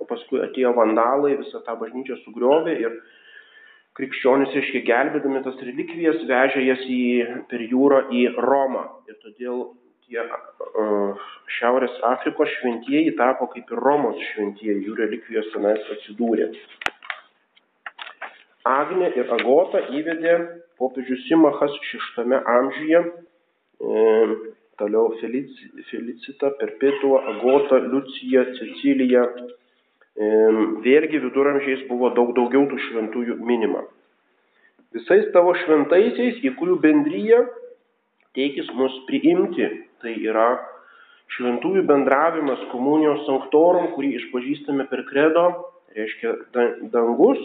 o 0.01 0.09
paskui 0.09 0.41
atėjo 0.49 0.73
vandalai, 0.81 1.37
visą 1.45 1.61
tą 1.69 1.77
bažnyčią 1.77 2.23
sugriovė 2.23 2.81
ir 2.87 3.03
krikščionys, 3.99 4.55
reiškia, 4.55 4.85
gelbėdami 4.87 5.43
tas 5.45 5.59
relikvijas, 5.67 6.23
vežė 6.31 6.65
jas 6.65 6.85
į, 6.87 7.03
per 7.51 7.65
jūrą 7.67 8.05
į 8.15 8.25
Romą. 8.45 8.85
Ir 9.11 9.19
todėl 9.25 9.65
tie 10.07 10.23
uh, 10.23 11.27
Šiaurės 11.59 11.97
Afrikos 12.07 12.53
šventieji 12.59 13.17
tapo 13.19 13.49
kaip 13.53 13.71
ir 13.73 13.83
Romos 13.83 14.21
šventieji, 14.33 14.85
jų 14.87 14.97
relikvijos 15.01 15.51
tenais 15.55 15.91
atsidūrė. 15.97 16.53
Agne 18.69 19.11
ir 19.17 19.31
Agota 19.33 19.81
įvedė 19.97 20.35
popiežius 20.79 21.25
Simachas 21.27 21.75
šeštame 21.89 22.39
amžiuje, 22.53 23.01
e, 23.01 24.03
toliau 24.79 25.15
Felici, 25.23 25.71
Felicita, 25.91 26.53
Perpetua, 26.61 27.23
Agota, 27.33 27.81
Liucija, 27.87 28.45
Cecilija, 28.59 29.25
Vėlgi 30.19 31.21
viduramžiais 31.23 31.85
buvo 31.87 32.11
daug 32.17 32.33
daugiau 32.35 32.65
tų 32.67 32.79
šventųjų 32.89 33.37
minima. 33.47 33.85
Visais 34.97 35.29
tavo 35.35 35.53
šventaisiais, 35.63 36.41
į 36.43 36.55
kurių 36.59 36.79
bendryje 36.83 37.45
teikis 38.35 38.67
mus 38.75 38.95
priimti, 39.07 39.69
tai 40.03 40.17
yra 40.25 40.57
šventųjų 41.37 41.85
bendravimas 41.87 42.61
komunijos 42.73 43.25
sanktorum, 43.29 43.93
kurį 43.95 44.15
išpažįstame 44.19 44.89
per 44.91 45.05
kredo, 45.11 45.45
reiškia 45.95 46.35
dangus, 46.95 47.41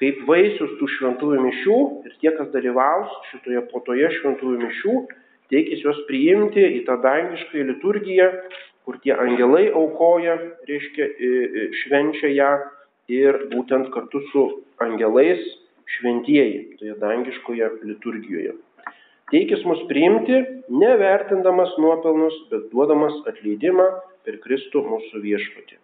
kaip 0.00 0.22
vaisius 0.28 0.76
tų 0.80 0.88
šventųjų 0.96 1.42
mišių 1.46 1.78
ir 2.06 2.16
tie, 2.22 2.32
kas 2.38 2.52
dalyvaus 2.54 3.12
šitoje 3.32 3.64
potoje 3.72 4.12
šventųjų 4.20 4.62
mišių, 4.62 4.96
teikis 5.52 5.84
juos 5.84 6.00
priimti 6.08 6.64
į 6.80 6.84
tą 6.88 6.98
dangišką 7.04 7.66
liturgiją, 7.72 8.30
kur 8.86 8.98
tie 9.02 9.14
angelai 9.18 9.66
aukoja, 9.74 10.36
reiškia, 10.68 11.08
švenčia 11.82 12.30
ją 12.30 12.50
ir 13.10 13.40
būtent 13.50 13.90
kartu 13.94 14.22
su 14.30 14.44
angelais 14.82 15.42
šventieji, 15.96 16.78
toje 16.78 16.94
dangiškoje 17.02 17.70
liturgijoje. 17.82 18.54
Teikis 19.30 19.64
mus 19.66 19.80
priimti, 19.90 20.38
nevertindamas 20.70 21.72
nuopelnus, 21.82 22.36
bet 22.50 22.68
duodamas 22.70 23.16
atleidimą 23.26 23.88
per 24.26 24.38
Kristų 24.44 24.84
mūsų 24.86 25.22
viešpatį. 25.24 25.80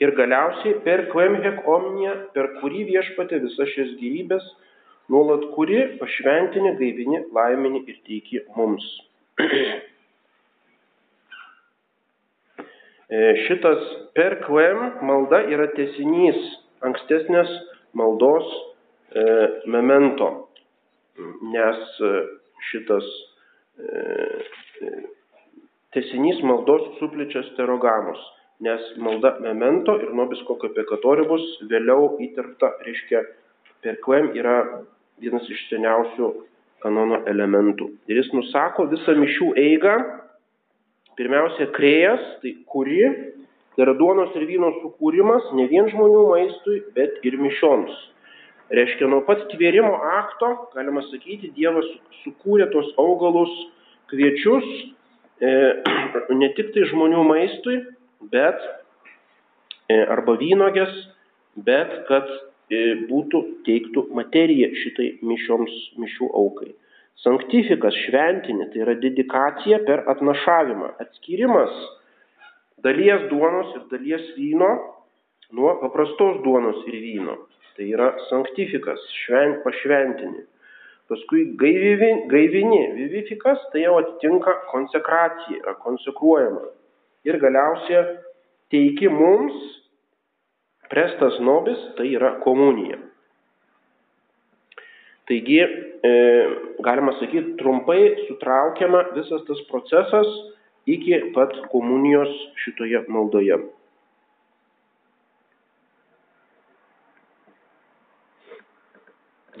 Ir 0.00 0.14
galiausiai 0.16 0.78
per 0.86 1.08
Kvemhek 1.10 1.66
Omniją, 1.68 2.14
per 2.34 2.54
kurį 2.60 2.86
viešpatė 2.92 3.42
visas 3.42 3.74
šias 3.74 3.90
gyvybės, 4.00 4.46
nuolat 5.12 5.50
kuri 5.56 5.82
pašventini, 6.00 6.76
gaivini, 6.78 7.24
laimini 7.36 7.82
ir 7.90 7.98
teiki 8.06 8.44
mums. 8.56 8.86
E, 9.40 9.82
šitas 13.46 13.80
per 14.14 14.36
kvem 14.44 14.84
malda 15.02 15.40
yra 15.50 15.66
tesinys 15.74 16.38
ankstesnės 16.86 17.50
maldos 17.98 18.46
e, 19.12 19.24
memento, 19.66 20.28
nes 21.50 21.80
e, 22.00 22.12
šitas 22.70 23.06
e, 23.80 24.92
tesinys 25.96 26.40
maldos 26.46 26.86
suplečia 27.00 27.42
sterogamus, 27.50 28.20
nes 28.64 28.92
malda 29.02 29.34
memento 29.42 29.96
ir 30.00 30.14
nobis 30.16 30.42
kokio 30.48 30.70
pekatoribus 30.76 31.44
vėliau 31.72 32.14
įterpta, 32.22 32.76
reiškia, 32.86 33.24
per 33.82 33.98
kvem 34.04 34.30
yra 34.38 34.56
vienas 35.20 35.46
iš 35.50 35.66
seniausių 35.72 36.30
kanono 36.80 37.20
elementų. 37.28 37.90
Ir 38.08 38.20
jis 38.20 38.30
nusako 38.36 38.86
visą 38.92 39.16
mišių 39.18 39.52
eigą 39.60 39.96
Pirmiausia, 41.18 41.66
krėjas, 41.74 42.22
tai 42.42 42.54
kuri, 42.70 43.02
tai 43.74 43.84
yra 43.86 43.94
duonos 43.98 44.34
ir 44.38 44.46
vyno 44.48 44.70
sukūrimas 44.78 45.50
ne 45.58 45.66
vien 45.70 45.88
žmonių 45.90 46.22
maistui, 46.30 46.80
bet 46.96 47.18
ir 47.26 47.36
mišioms. 47.40 47.92
Reiškia, 48.70 49.08
nuo 49.10 49.24
pat 49.26 49.42
tvėrimo 49.50 49.96
akto, 50.14 50.52
galima 50.76 51.02
sakyti, 51.08 51.50
Dievas 51.56 51.88
sukūrė 52.22 52.68
tos 52.70 52.92
augalus, 53.02 53.50
kviečius, 54.12 54.68
e, 55.42 55.54
ne 56.42 56.50
tik 56.54 56.70
tai 56.76 56.86
žmonių 56.92 57.24
maistui, 57.26 57.80
bet 58.30 58.62
e, 59.90 59.98
arba 59.98 60.36
vynogės, 60.38 60.92
bet 61.66 61.96
kad 62.06 62.30
e, 62.30 62.94
būtų 63.10 63.42
teiktų 63.66 64.06
materiją 64.14 64.70
šitai 64.84 65.10
mišioms 65.26 65.74
mišių 65.98 66.30
aukai. 66.38 66.70
Sanktifikas 67.20 67.96
šventinė, 68.06 68.70
tai 68.72 68.84
yra 68.86 68.94
dedikacija 68.96 69.82
per 69.84 70.06
atnašavimą, 70.08 70.94
atskirimas 71.04 71.74
dalies 72.84 73.26
duonos 73.28 73.74
ir 73.76 73.82
dalies 73.90 74.30
vyno 74.38 74.70
nuo 75.52 75.74
paprastos 75.82 76.40
duonos 76.44 76.80
ir 76.88 76.96
vyno. 77.02 77.36
Tai 77.76 77.88
yra 77.88 78.08
sanktifikas, 78.28 79.02
švent, 79.24 79.60
pašventinė. 79.64 80.46
Paskui 81.10 81.44
gaivini, 81.58 82.26
gaivini, 82.30 82.80
vivifikas, 82.94 83.62
tai 83.72 83.82
jau 83.82 83.96
atitinka 83.98 84.54
konsekracija, 84.70 85.58
yra 85.64 85.74
konsekruojama. 85.82 86.68
Ir 87.26 87.38
galiausiai 87.42 88.16
teiki 88.72 89.10
mums 89.12 89.56
prestas 90.90 91.40
nobis, 91.42 91.80
tai 91.98 92.12
yra 92.14 92.36
komunija. 92.44 93.00
Taigi, 95.30 95.60
e, 95.62 96.12
galima 96.82 97.12
sakyti, 97.20 97.54
trumpai 97.60 98.00
sutraukiama 98.26 99.04
visas 99.14 99.44
tas 99.46 99.60
procesas 99.70 100.26
iki 100.90 101.20
pat 101.36 101.54
komunijos 101.70 102.32
šitoje 102.64 103.04
maldoje. 103.06 103.60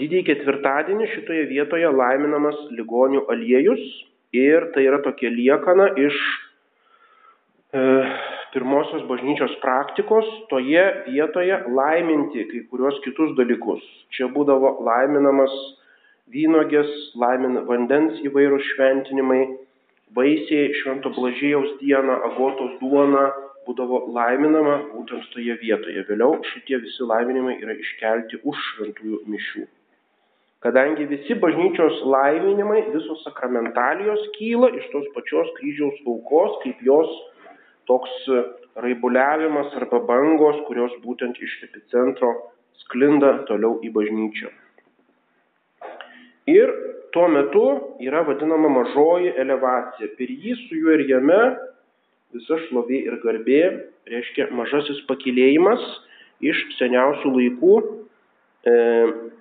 Didįjį 0.00 0.26
ketvirtadienį 0.26 1.06
šitoje 1.14 1.46
vietoje 1.52 1.88
laiminamas 1.92 2.58
ligonių 2.74 3.26
aliejus 3.30 3.82
ir 4.34 4.70
tai 4.74 4.88
yra 4.88 4.98
tokia 5.06 5.30
liekana 5.30 5.90
iš 6.08 6.18
e, 7.76 7.82
pirmosios 8.54 9.02
bažnyčios 9.08 9.52
praktikos 9.62 10.26
toje 10.50 10.82
vietoje 11.06 11.56
laiminti 11.78 12.46
kai 12.50 12.62
kurios 12.70 12.98
kitus 13.04 13.34
dalykus. 13.38 13.82
Čia 14.14 14.28
būdavo 14.34 14.76
laiminamas 14.86 15.54
vynogės, 16.34 16.90
laimin 17.22 17.62
vandens 17.70 18.20
įvairūs 18.26 18.68
šventinimai, 18.74 19.42
vaisiai 20.16 20.70
švento 20.82 21.12
blažėjaus 21.16 21.76
dieną, 21.82 22.20
agotos 22.30 22.78
duona 22.82 23.26
būdavo 23.66 24.06
laiminama 24.14 24.78
būtent 24.94 25.28
toje 25.34 25.58
vietoje. 25.62 26.06
Vėliau 26.08 26.40
šitie 26.52 26.80
visi 26.82 27.10
laiminimai 27.12 27.58
yra 27.62 27.76
iškelti 27.78 28.42
už 28.44 28.64
šventųjų 28.70 29.26
mišių 29.26 29.68
kadangi 30.60 31.06
visi 31.08 31.34
bažnyčios 31.40 32.02
laiminimai, 32.04 32.82
visos 32.92 33.22
sakramentalijos 33.24 34.26
kyla 34.36 34.68
iš 34.76 34.88
tos 34.92 35.06
pačios 35.14 35.48
kryžiaus 35.56 36.00
aukos, 36.04 36.58
kaip 36.64 36.82
jos 36.84 37.14
toks 37.90 38.30
raibuliavimas 38.78 39.74
arba 39.80 40.00
bangos, 40.06 40.62
kurios 40.68 40.94
būtent 41.04 41.38
iš 41.42 41.56
epicentro 41.66 42.32
sklinda 42.84 43.40
toliau 43.50 43.78
į 43.84 43.90
bažnyčią. 43.94 44.50
Ir 46.50 46.70
tuo 47.14 47.26
metu 47.28 47.64
yra 48.02 48.22
vadinama 48.26 48.70
mažoji 48.72 49.34
elevacija. 49.42 50.10
Per 50.18 50.30
jį 50.30 50.56
su 50.64 50.78
juo 50.78 50.94
ir 50.96 51.04
jame 51.10 51.40
visa 52.34 52.58
šlovė 52.66 53.02
ir 53.08 53.18
garbė 53.24 53.60
reiškia 54.10 54.48
mažasis 54.54 55.02
pakilėjimas 55.10 55.82
iš 56.40 56.62
seniausių 56.78 57.32
laikų 57.36 57.74
e, 57.80 58.74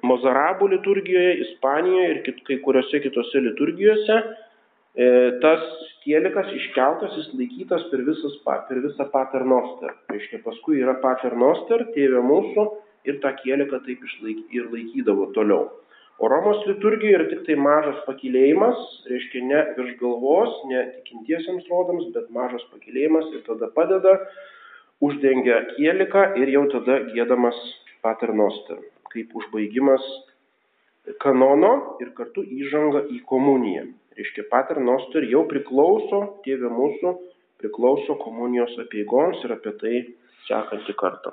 Mozarabų 0.09 0.69
liturgijoje, 0.73 1.31
Ispanijoje 1.45 2.09
ir 2.13 2.19
kit, 2.25 2.38
kai 2.47 2.57
kuriuose 2.65 3.01
kitose 3.03 3.41
liturgijose 3.45 4.17
e, 4.17 4.48
tas 5.43 5.65
kielikas 6.04 6.49
iškeltas, 6.56 7.15
jis 7.17 7.34
laikytas 7.38 7.86
per, 7.91 8.04
visas, 8.08 8.38
per 8.45 8.80
visą 8.84 9.06
paternoster. 9.13 9.93
Reiškia, 10.10 10.41
paskui 10.45 10.80
yra 10.82 10.95
paternoster, 11.04 11.86
tėvė 11.95 12.23
mūsų 12.25 12.65
ir 13.08 13.19
tą 13.23 13.34
kieliką 13.41 13.82
taip 13.86 14.04
išlaik, 14.10 14.45
ir 14.56 14.71
laikydavo 14.73 15.30
toliau. 15.38 15.69
O 16.19 16.28
Romos 16.28 16.65
liturgijoje 16.67 17.15
yra 17.15 17.28
tik 17.30 17.45
tai 17.47 17.56
mažas 17.56 18.02
pakilėjimas, 18.04 18.80
reiškia 19.08 19.43
ne 19.45 19.62
virš 19.78 19.93
galvos, 20.02 20.58
ne 20.67 20.82
tikintiesiems 20.97 21.69
rodams, 21.71 22.10
bet 22.15 22.28
mažas 22.36 22.65
pakilėjimas 22.73 23.30
ir 23.32 23.45
tada 23.45 23.69
padeda, 23.71 24.17
uždengia 24.99 25.62
kieliką 25.78 26.34
ir 26.41 26.52
jau 26.58 26.65
tada 26.73 26.99
gėdamas 27.13 27.60
paternoster 28.04 28.82
kaip 29.13 29.32
užbaigimas 29.36 30.04
kanono 31.23 31.71
ir 32.04 32.12
kartu 32.17 32.43
įžanga 32.43 33.06
į 33.15 33.21
komuniją. 33.30 33.88
Reiškia, 34.19 34.43
Pater 34.51 34.82
Noster 34.84 35.23
jau 35.32 35.45
priklauso, 35.47 36.17
tėvė 36.43 36.67
mūsų, 36.75 37.13
priklauso 37.63 38.17
komunijos 38.19 38.75
apieigoms 38.84 39.45
ir 39.47 39.55
apie 39.55 39.71
tai 39.79 40.01
sekantį 40.49 40.97
kartą. 40.99 41.32